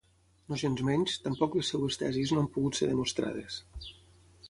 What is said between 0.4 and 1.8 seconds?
Nogensmenys, tampoc les